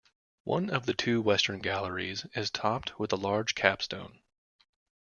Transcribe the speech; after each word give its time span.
One 0.45 0.71
of 0.71 0.87
the 0.87 0.95
two 0.95 1.21
western 1.21 1.59
galleries 1.59 2.25
is 2.33 2.49
topped 2.49 2.99
with 2.99 3.13
a 3.13 3.15
large 3.15 3.53
capstone. 3.53 4.23